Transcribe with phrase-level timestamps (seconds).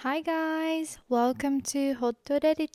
[0.00, 1.00] Hi guys!
[1.08, 2.68] Welcome to Hot Reddit!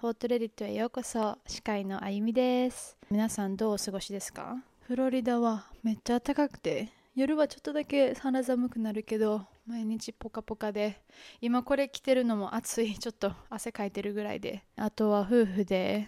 [0.00, 1.36] Hot Reddit へようこそ。
[1.44, 2.96] 司会のあゆみです。
[3.10, 4.58] 皆さんどうお過ごしですか？
[4.82, 11.02] フロリダはめっちゃ暖かくて、夜はちょっとだけ肌寒くなるけど、毎日ポカポカで、
[11.40, 12.96] 今これ着てるのも暑い。
[12.96, 14.62] ちょっと汗かいてるぐらいで。
[14.76, 16.06] あとは夫婦で、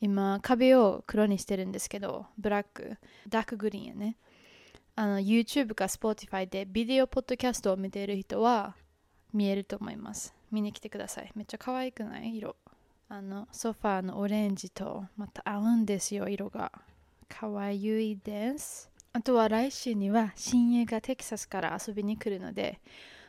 [0.00, 2.96] 今壁を黒にしてるんですけど、ブラック、
[3.28, 4.16] ダークグリーンやね。
[4.96, 8.74] あの YouTube か Spotify でビデオポッドキャストを見ている人は
[9.32, 10.34] 見えると思います。
[10.50, 11.30] 見に来てください。
[11.34, 12.36] めっちゃ可愛くない？
[12.36, 12.56] 色。
[13.08, 16.72] あのソファーのオレンジとまた合うんですよ、色が。
[17.28, 18.90] 可愛いです。
[19.12, 22.80] あとは来週には親友がテキサスから遊びに来るので、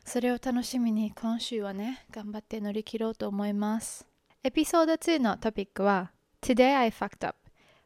[0.05, 4.05] それを楽しみに今週はね、頑張って乗り切ろうと思います。
[4.43, 7.37] エピソード2のトピックは Today I fucked up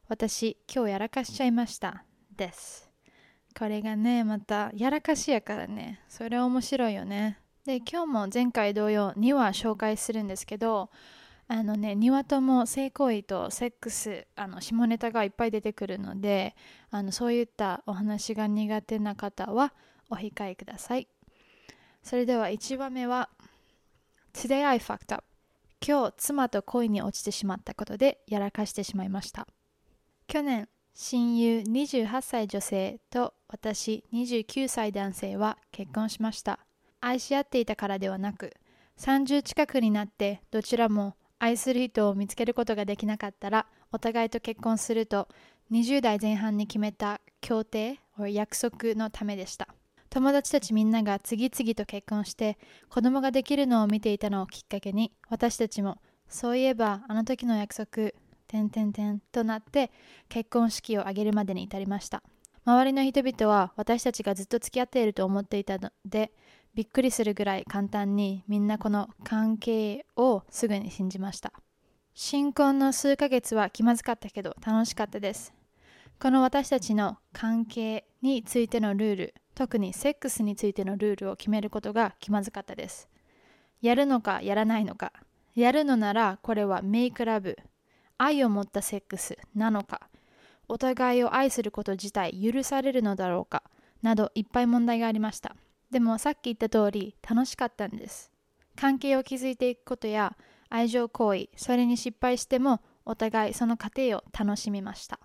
[0.07, 2.03] 私今日やらかしちゃいました
[2.35, 2.89] です。
[3.57, 7.39] これがね、またやらかしやからね、それ面白いよね。
[7.65, 10.91] で、今日も前回同様2話紹介するんですけど、
[11.47, 16.55] あのね、2話とも性行為とセックス、あの下ネタがいっぱい出てくるので、
[16.91, 19.73] あのそういったお話が苦手な方は
[20.11, 21.07] お控えください。
[22.03, 23.29] それでは1話目は
[24.31, 25.23] Today I fucked up
[25.85, 29.47] 今日妻と恋に落ちてしまったことでやらかしてしまいました。
[30.27, 36.64] 去年親友28歳女性と私29歳男性は結婚しました
[37.05, 38.51] 愛し合っていたからではなく
[38.97, 45.27] 30近くになってどちらも愛する人を見つけることができなかったらお互いと結婚すると
[45.71, 49.67] 20代前半に決めた協定約束のためでした。
[50.09, 52.57] 友達たちみんなが次々と結婚して
[52.89, 55.97] 子供ができるのを見ていたのをきっかけに私たちも
[56.27, 58.13] そういえばあの時の約束
[58.47, 59.91] てんてんてんとなって
[60.29, 62.23] 結婚式を挙げるまでに至りました。
[62.65, 66.31] 周りの人々は私たちがずっと付き合っていると思っていたので
[66.75, 71.53] びっくりするぐらい簡単にみんなこの関係をすぐに信じました。
[72.13, 75.53] 新婚の数ヶ月は気まずかったけど楽しかったです。
[76.19, 83.07] この私たちの関係についてのルール特にセックスについてのルールを決めることが気まずかったです。
[83.81, 85.13] やるのかやらないのか。
[85.55, 87.57] やるのならこれはメイクラブ
[88.17, 90.09] 愛を持ったセックスなのか。
[90.67, 93.63] お互いを愛すること自体許されるのだろうか。
[94.01, 95.55] などいっぱい問題がありました。
[95.91, 98.31] でもさっき言った通り楽しかったんです。
[98.75, 100.35] 関係を築いていくことや
[100.69, 105.19] 愛情行為それに失敗してもお互いその過程を楽しみました。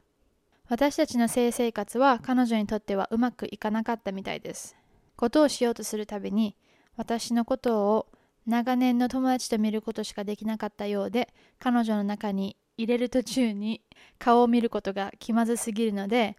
[0.68, 4.76] 私たちの性生活は彼女にとってはうまくいかなかったみたいです。
[5.16, 6.56] ことをしようとするたびに
[6.96, 8.06] 私のことを
[8.46, 13.82] 長年の友達と見ることしかできなかったようで彼女の中に入れる途中に
[14.18, 16.36] 顔を見ることが気まずすぎるので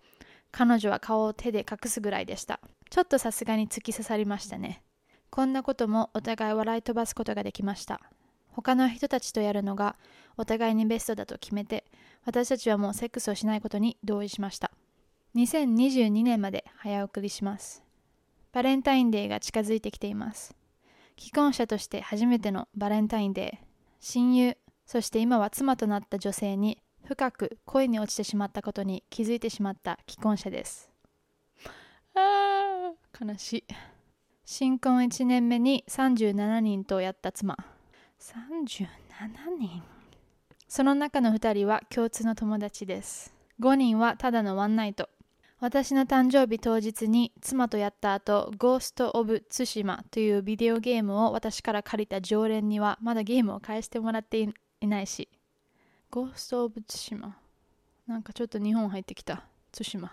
[0.51, 2.59] 彼女は顔を手で隠すぐらいでした。
[2.91, 4.83] ちょっとさすがに突き刺さりましたね。
[5.29, 8.01] こんなこともお互い笑い飛ばすことができました。
[8.49, 9.95] 他の人たちとやるのが
[10.35, 11.85] お互いにベストだと決めて
[12.25, 14.71] 私たちはもうセックスをしないことに同意しました。
[15.35, 17.81] 2022年まで早送りします。
[18.51, 20.53] バレンタインデーが近づいてきています。
[21.17, 23.65] 既婚者として初めてのバレンタインデー。
[24.01, 30.91] 親友そして今は妻となった女性に深く恋に落ちてしまったことに気づいてしまった既婚者です。
[32.15, 32.50] あー。
[33.23, 33.63] 悲しい。
[34.45, 37.55] 新婚1年目に37人とやった妻。
[38.19, 38.87] 37
[39.59, 39.83] 人？
[40.67, 43.31] その中の2人は共通の友達です。
[43.59, 45.07] 5人はただのワンナイト。
[45.59, 54.49] 私の誕生日当日に妻とやった後、ゴースト・オブ・ツシマというビデオゲームを私から借りた常連にはまだゲームを返してもらってい
[54.81, 55.29] いないし。
[56.09, 57.37] ゴースト・オブ・ツシマ？
[58.07, 59.43] なんかちょっと日本入ってきた。
[59.71, 60.11] ツシマ。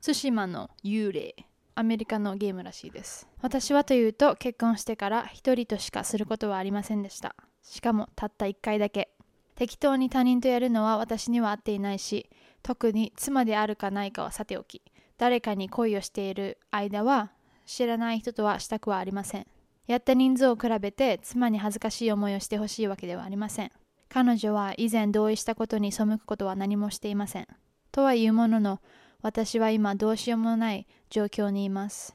[0.00, 1.34] ツシマの幽霊。
[1.74, 3.28] アメリカのゲームらしいです。
[3.40, 7.34] 私はというと結婚してから一人としかすることはありませんでした。
[7.62, 9.10] しかもたった一回だけ。
[9.56, 12.28] 適当に他人とやるのは私には合っていないし、
[12.62, 14.82] 特に妻であるかないかはさておき、
[15.18, 17.32] 誰かに恋をしている間は
[17.66, 19.46] 知らない人とはしたくはありません。
[19.86, 23.70] やった人数を比べて妻に恥ずかしい思いをしてほしいわけではありません。
[24.08, 27.48] 彼女は以前同意したことに背くことは何もしていません。
[27.90, 28.80] とはいうものの、
[29.24, 32.14] 私は今どうしようもない状況にいます。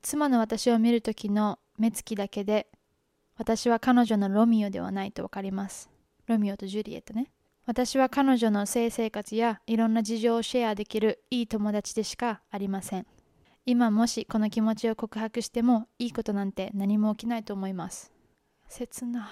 [0.00, 2.66] 妻の私を見るときの目つきだけで、
[3.36, 5.90] 私は彼女のロミオではないとわかります。
[6.26, 7.30] ロミオとジュリエットね。
[7.66, 13.06] 私は彼女の性生活やいろんな事情をシェアできるいい友達でしかありません。
[13.66, 18.14] 今もしこの気持ちを告白してもいいことなんて何も起きないと思います。
[18.70, 19.28] 切な。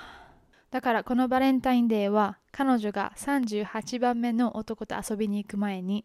[0.70, 6.04] だからこのバレンタインデーは彼女が38番目の男と遊びに行く前に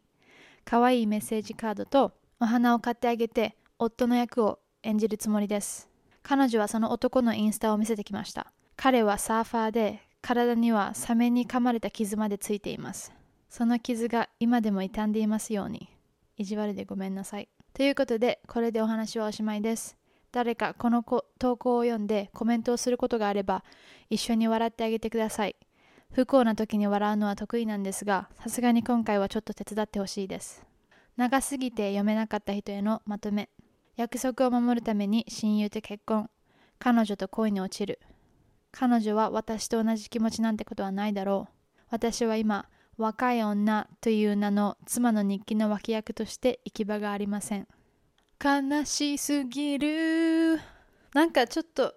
[0.69, 5.89] 可愛いメッセージカードとお花を買ってあげて夫の役を演じるつもりです。
[6.21, 8.53] 彼女はその男のインスタを見せてきました。
[8.75, 13.11] 彼はサーファーで、体にはサメに噛まれた傷までついています。
[13.49, 15.89] その傷が今でも傷んでいますように。
[16.37, 17.49] 意地悪でごめんなさい。
[17.73, 19.97] ということで、これでお話はおしまいです。
[20.31, 21.03] 誰かこの
[21.39, 23.63] 投稿を読んでコメントをすることがあれば、
[24.11, 25.55] 一緒に笑ってあげてください。
[26.13, 30.65] 不幸な時に笑うのは得意なんですが、さすがに今回はちょっと手伝ってほしいです。
[31.17, 33.49] 長すぎて読めなかった人へのまとめ。
[33.95, 36.29] 約束を守るために親友と結婚。
[36.79, 37.99] 彼女と恋に落ちる。
[38.71, 41.53] 彼女は私と同じ気持ちなんてことはないだろう。
[41.89, 42.67] 私は今、
[42.97, 47.67] 若い女という名の妻の日記の脇役として行き場がありません。
[48.43, 50.59] 悲しすぎる。
[51.13, 51.93] なんかちょっと、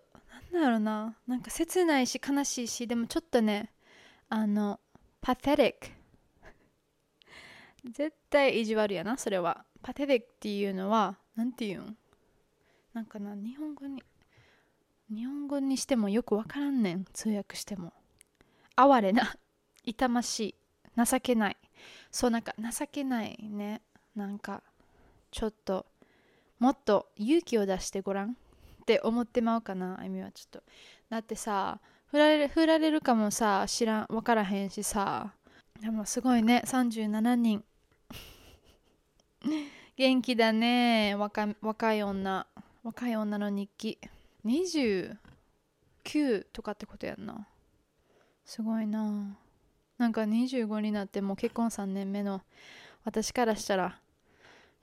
[0.52, 1.16] なんだろうな。
[1.26, 3.71] なんか切ないし悲しいし、でもちょっとね、
[4.34, 4.80] あの、
[5.20, 5.92] パテティッ
[7.92, 7.92] ク。
[7.92, 9.66] 絶対意地悪やな、それは。
[9.82, 11.98] パテティックっていうのは、なんていうん？
[12.94, 14.02] なんかな、日本語に、
[15.10, 17.92] 日本語にしてもよくわからんねん、通訳しても。
[18.74, 19.34] 哀れな、
[19.84, 20.54] 痛ましい、
[20.96, 21.58] 情けない。
[22.10, 23.82] そう、なんか情けないね。
[24.16, 24.62] なんか、
[25.30, 25.84] ちょっと、
[26.58, 28.34] もっと勇気を出してごらんっ
[28.86, 30.62] て思ってまうかな、あゆみはちょっと。
[31.10, 31.82] だってさ、
[32.12, 35.32] 振られる振られるかもさ、知らん、わからへんしさ。
[35.80, 37.64] でもすごいね、37人。
[39.96, 42.46] 元気だね若若い女。
[42.82, 43.98] 若い女の日記。
[44.44, 45.16] 29
[46.52, 47.48] とかってことやんな。
[48.44, 49.38] すごいな。
[49.96, 52.42] なんか25になってもう結婚3年目の
[53.04, 53.98] 私からしたら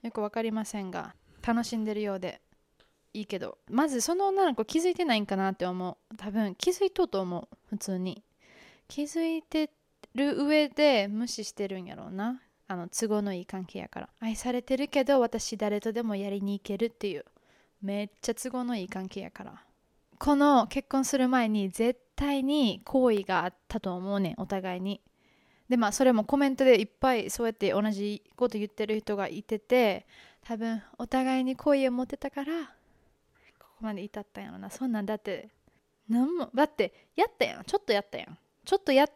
[0.02, 1.14] よく分かりませんが
[1.46, 2.40] 楽しんでるようで。
[3.12, 6.16] いいけどまずその女の子気づいてないんかなって思う。
[6.16, 8.22] 多分気づいとうと思う普通に。
[8.88, 9.70] 気づいて
[10.14, 12.40] る上で無視してるんやろうな。
[12.68, 14.08] あの都合のいい関係やから。
[14.20, 17.24] 愛されてるけど私誰とでもやりに行けるっていう。
[17.82, 19.64] めっちゃ都合のいい関係やから。
[20.18, 25.00] この結婚する前に絶対に好意があったと思うねんお互いに。
[25.68, 30.04] でまあそれもコメントでいっぱいそうやって同じこと言ってる人がいてて
[30.42, 32.74] 多分お互いに好意を持ってたから
[33.80, 34.70] こまで至ったんやろな。
[34.70, 35.48] そんなんだって
[36.08, 37.64] なんもだってやったやん。
[37.64, 38.38] ちょっとやったやん。
[38.64, 39.08] ちょっとや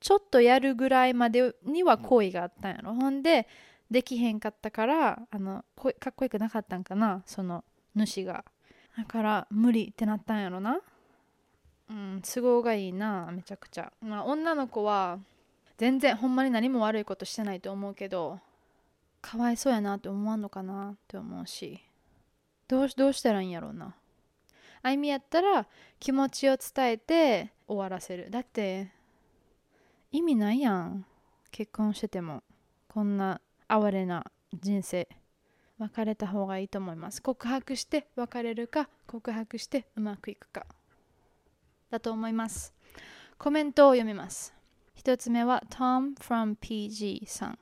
[0.00, 2.94] ちょっとやるぐらいまでには好意があったんやろ。
[2.94, 3.46] ほんで
[3.90, 7.22] できへんかったからあのかっこよくなかったんかな。
[7.26, 7.64] その
[7.94, 8.44] 主が。
[8.96, 10.80] だから無理ってなったんやろな。
[11.90, 13.92] うん都合がいいなめちゃくちゃ。
[14.00, 15.18] まあ女の子は
[15.76, 18.38] 全然ほんまに何も悪いことしてないと思うけど
[19.20, 21.80] かわいそうやなって思わんのかなって思うし。
[22.66, 23.94] どうどうしたらいいんやろうな。
[24.84, 25.66] あいみやったら
[25.98, 28.30] 気持ちを伝えて終わらせる。
[28.30, 28.92] だって
[30.12, 31.06] 意味ないやん。
[31.50, 32.42] 結婚してても。
[32.86, 35.08] こんな哀れな人生。
[35.78, 37.22] 別れた方がいいと思います。
[37.22, 40.66] 告白して別れるか告白してうまくいくか。
[41.90, 42.74] だと思います。
[43.38, 44.52] コメントを読みます。
[44.94, 47.58] 一つ目は Tom from PG さん。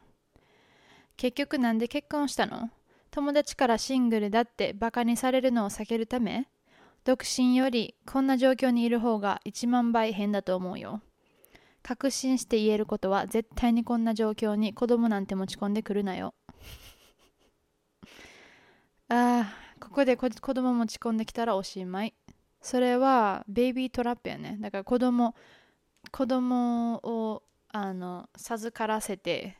[1.17, 2.69] 結局なんで結婚したの？
[3.13, 6.49] 友達からシングルだってバカにされるのを避けるため？
[7.05, 11.03] 独身よりこんな状況にいる方が1万倍変だと思うよ。
[11.83, 16.35] 確信して言えることは絶対にこんな状況に子供なんて持ち込んでくるなよ。
[19.09, 22.15] ああここで子供持ち込んできたらおしまい。
[22.61, 24.57] それはベイビートラップやね。
[24.61, 25.35] だから子供
[26.13, 29.57] 子供をあの授からせて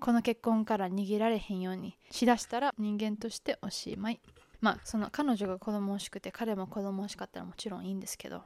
[0.00, 4.20] この結婚から逃げられへんようにしだしたら人間としておしまい。
[4.60, 8.42] まあその彼女が子供欲しくて彼も子供欲しかったらもちろんいいんですけど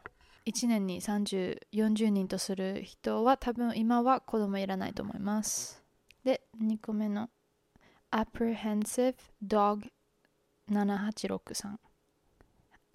[0.47, 5.83] 1年に3040人とする人は多分今は子供いらないと思います。
[6.25, 7.31] で2個目の
[8.11, 9.15] apprehensive
[9.45, 9.89] dog
[10.71, 11.77] 7863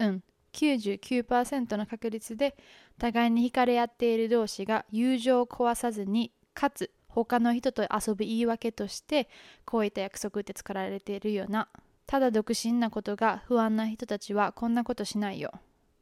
[0.00, 0.22] うん。
[0.52, 2.56] 99%の確率で
[2.98, 9.28] 互いに惹かれ合っている同士が友情を壊さずにかつ他の人と遊ぶ言い訳として
[9.64, 11.68] こういった約束って作られているような
[12.08, 15.52] ただ独身なことが不安な人たちはこんなことしないよ。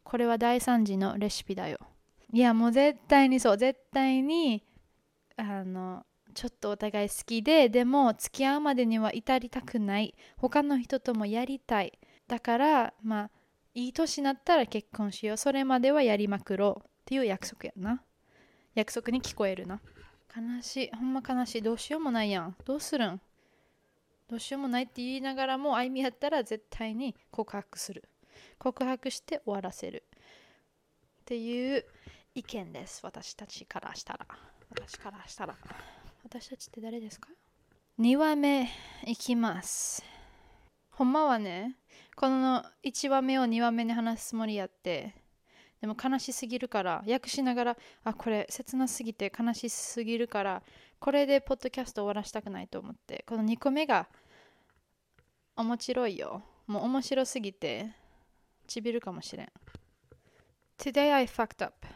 [0.05, 1.81] これは大惨事のレシピだよ。
[2.33, 4.63] いやもう絶対にそう絶対に
[5.37, 10.15] あのちょっとお互い好きででも付き合うまでには至りたくない。
[10.37, 11.99] 他の人ともやりたい。
[12.29, 13.31] だからまあ
[13.75, 15.37] いい年になったら結婚しよう。
[15.37, 16.87] それまではやりまくろう。
[16.87, 18.01] っていう約束やな。
[18.77, 19.81] 約束に聞こえるな。
[20.37, 20.91] 悲しい。
[20.95, 21.63] ほんま悲しい。
[21.63, 22.57] どうしようもないやん。
[22.65, 23.21] どうするん？
[24.29, 28.09] どうしようもないって言いながらも歩みやったら絶対に告白する。
[28.59, 30.05] 告白して終わらせる。
[31.21, 31.85] っていう
[32.35, 33.01] 意見です。
[33.05, 34.27] 私たちからしたら。
[34.71, 35.57] 私からしたら。
[36.25, 37.29] 私たちって誰ですか
[37.99, 38.69] ？2話目
[39.07, 40.03] いきます。
[40.97, 41.77] ほんまはね
[42.17, 45.15] この1話目を2話目に話すつもりやって
[45.79, 50.63] でも悲しすぎるから訳しながらあこれ切なすぎて悲しすぎるから
[50.99, 54.09] これでポッドキャスト終わらしたくないと思ってこの2個目が
[55.57, 57.91] 面白いよもう面白すぎて
[58.67, 59.49] ちびるかもしれん。
[60.79, 61.87] Today I fucked up.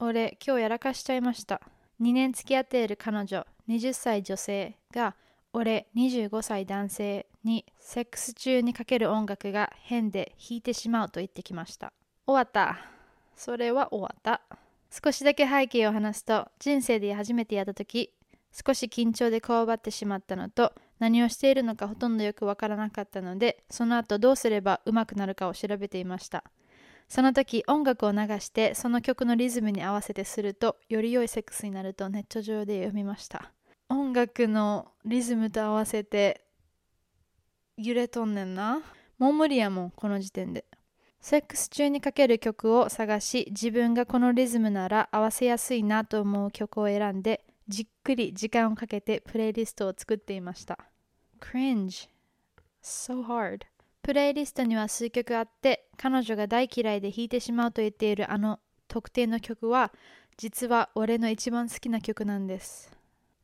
[0.00, 1.60] 俺今日やらかしちゃいました。
[2.00, 5.14] 2年付き合っている彼女20歳女性が
[5.52, 11.92] 俺25歳男性にセックス中にかける音楽が変で弾いてしまうと言ってきました。
[12.26, 12.78] 終わった。
[13.36, 14.40] それは終わった。
[14.90, 18.14] 少しだけ背景を話すと人生で初めてやった時
[18.52, 26.44] 少し緊張でこわばってしまったのと何をしているのかほとんどよくわからなかったのでその後どうすれば上手くなるかを調べていました。
[27.08, 33.52] その時音楽を流してその曲のリズムに合わせてするとより良いセックスになるとネット上で読みました。
[33.88, 36.44] 音楽のリズムと合わせて
[37.78, 38.82] 揺れとんねんな？
[39.18, 40.66] もう無理やもんこの時点で。
[41.20, 50.78] セックス中にかける曲を探し自分がこのリズムなら合わせやすいなと思う曲を選んでじっくり時間をかけてプレイリストを作っていました。
[51.38, 52.08] Cringe.
[52.82, 53.60] So hard.
[54.02, 58.58] プレイリストには数曲あって彼女が大嫌いで弾いてしまうと言っているあの
[58.88, 59.92] 特定の曲は
[60.38, 62.90] 実は俺の一番好きな曲なんです。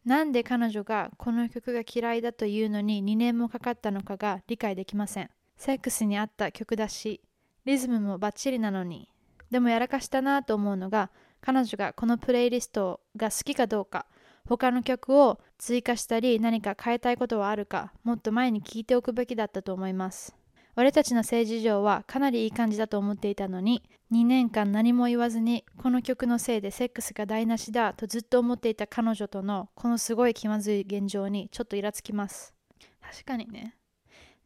[0.06, 5.30] なんで彼女がこの曲が嫌いだというのに2年もかかったのかが理解できません。
[5.58, 7.20] セックスに合った曲だし
[7.66, 9.10] リズムもバッチリなのに。
[9.50, 11.10] でもやらかしたなと思うのが
[11.42, 14.06] 彼女がこのプレイリストが好きかどうか。
[14.46, 20.36] 他の曲を追加したり何か変えたいことはあるかもっと前に聞いておくべきだったと思います。
[20.76, 23.82] 俺たちの性事情はかなりいい感じだと思っていたのに
[24.12, 32.54] 2年間何も言わずにこの曲のせいでセックスが台無しだとずっと思っていた彼女とのこのすごい気まずい現状にちょっとイラつきます。
[33.00, 33.76] 確かにね。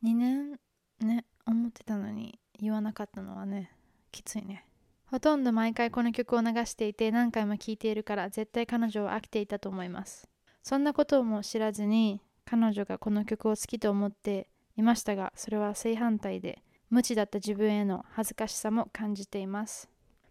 [0.05, 0.61] 2年
[1.01, 3.73] ね思ってたのに言わなかったのはね
[4.13, 4.68] きついね。
[5.11, 10.29] ほとんど毎回この曲を流していて何回も聴いているから絶対彼女は飽きていたと思います。
[10.63, 19.89] そんなことも知らずに彼女がこの曲を好きと思っていましたがそれは正反対で無知だった自分への恥ずかしさも感じています。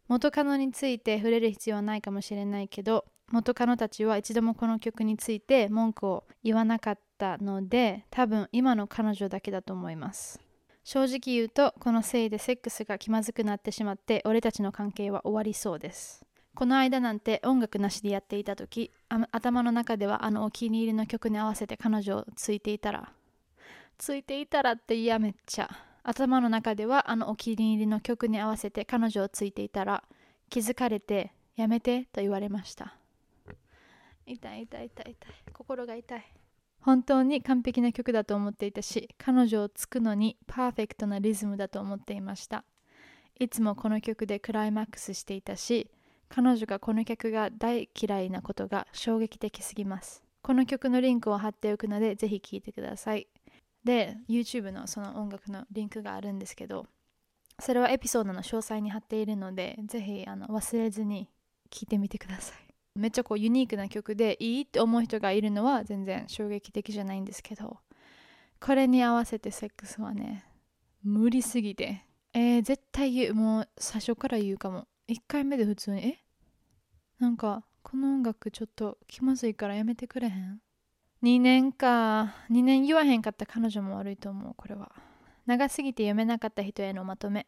[0.07, 10.46] 元カノについて触れる必要はないかもしれないけど元カノたちは一度もこの曲について文句を言わなかったので多分今の彼女だけだと思います。
[10.87, 16.25] 正直言うとこのせいでセックスが気まずくなってしまって俺たちの関係は終わりそうです。
[16.55, 18.93] この間なんて音楽なしでやっていた時
[19.33, 23.11] 頭の中ではあのお気に入りの曲に合わせて彼女をついていたら
[23.97, 25.69] ついていたらっていやめっちゃ。
[26.03, 30.05] 頭の中ではあのお気に入りの曲に合わせて彼女をついていたら
[30.49, 32.95] 気づかれてやめてと言われました。
[34.25, 35.33] 痛い痛い痛い痛い。
[35.51, 36.33] 心が痛い。
[36.81, 42.63] 本当に完璧な曲だと思っていたし彼女をつくのにパーフェクトなリズムだと思っていました。
[43.39, 45.91] いつもこの曲でクライマックスしていたし
[46.29, 50.23] 彼女がこの曲が大嫌いなことが衝撃的すぎます。
[50.41, 53.27] この曲のリンクを貼っておくのでぜひ聴いてください。
[53.83, 56.87] で YouTube のその音楽のリンクがあるんですけど
[57.59, 61.29] それはエピソードの詳細に貼っているのでぜひあの忘れずに
[61.69, 62.66] 聴いてみてください。
[62.97, 67.77] めっちゃこうユニークな曲でいいって思う人がいるのは全然衝撃的じゃないんですけど
[68.59, 70.45] これに合わせてセックスはね
[71.03, 72.07] 無理すぎて
[72.39, 74.85] えー、絶対言うもう最初から言うかも。
[75.07, 76.17] 1回目で普通にえ？
[77.17, 80.61] なんかこの音楽ちょっと気まずいからやめてくれへん
[81.23, 82.35] ？2年か。
[82.51, 84.91] 2年言わへんかった彼女も悪いと思うこれは。
[85.47, 87.47] 長すぎて読めなかった人へのまとめ。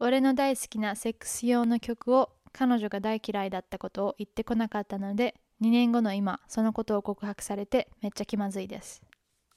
[0.00, 9.02] 俺の大好きなセックス用の曲を彼女が大嫌いだったことを言ってこなかったので2年後の今そのことを告白されてめっちゃ気まずいです。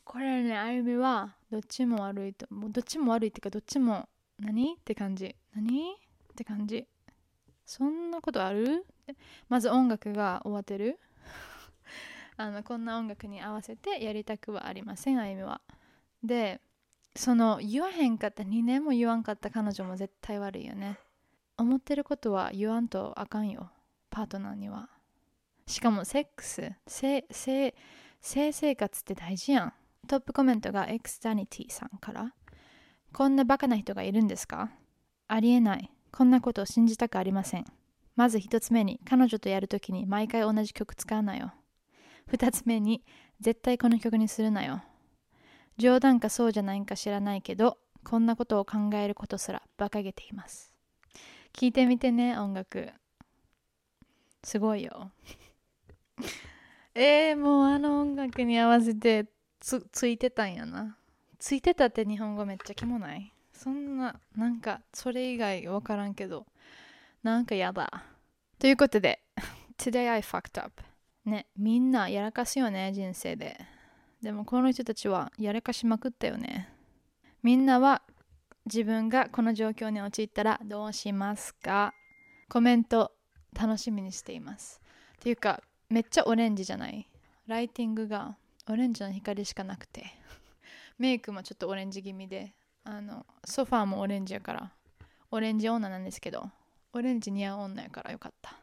[0.04, 4.08] これねあゆみはどっちも悪いともうどっちも悪いっていうかどっちも
[4.40, 5.36] 何って感じ。
[5.56, 6.88] 何って感じ。
[7.66, 8.86] そんなことある？
[9.50, 11.00] まず音楽が終わってる？
[12.38, 15.62] あのこんな音楽に合わせてやりたくはありませんあゆみは。
[16.24, 16.62] で
[17.16, 21.00] その言わへんかった2年も言わんかった彼女も絶対悪いよね。
[21.58, 23.70] 思ってることは言わんとあかんよ
[24.10, 24.90] パートナーには。
[25.68, 27.76] しかもセックス性性
[28.22, 29.74] 性生活って大事やん。
[30.08, 32.34] トップコメントがエクスタニティさんから
[33.12, 34.72] こんなバカな人がいるんですか？
[35.28, 35.92] ありえない。
[36.12, 37.66] こんなことを信じたくありません。
[38.16, 41.54] まず一つ目に彼女とやるときに毎回同じ曲使うなよ。
[42.32, 43.04] 2つ目に
[43.40, 44.84] 絶対この曲にするなよ。
[45.78, 50.75] 冗談かそうじゃないんか知らないけどこんなことを考えることすら馬鹿げています。
[51.56, 52.90] 聞いてみてね音楽。
[54.44, 55.10] すごいよ。
[56.94, 59.28] えー、もうあの音楽に合わせて
[59.62, 60.98] つついてたんやな。
[61.40, 63.32] ついてたって日本語めっちゃキモない？
[63.54, 66.46] そんななんかそれ以外わからんけど
[67.24, 68.04] なんかやだ
[68.60, 69.24] ということで
[69.78, 70.84] Today I fucked up
[71.24, 73.58] ねみんなやらかすよね人生で。
[74.22, 76.70] でもこの人たちはやらかしまくったよね。
[77.42, 78.02] みんなは
[78.66, 81.94] 自分がこの状況に陥ったらどうしますか？
[82.50, 83.12] コメント
[83.54, 84.82] 楽しみにしています。
[85.18, 87.08] っていうかめっちゃオレンジじゃない？
[87.48, 90.06] ライティングがオレンジの光しかなくて。
[90.98, 92.54] メイクもちょっとオレンジ気味で
[92.86, 94.72] あのソファーもオレンジやから。
[95.32, 96.50] オレンジ女なんですけど
[96.94, 98.56] オレンジ似合う女やからよかった。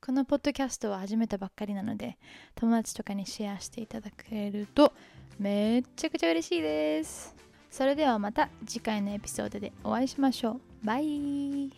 [0.00, 2.16] このポッドキャストは始めたばっかりなので
[2.54, 4.92] 友達とかにシェアしていただけると
[5.38, 7.43] めっちゃくちゃ嬉しいです。
[7.74, 10.86] それではまた次回のエピソードでお会いしましょう。
[10.86, 11.72] バイ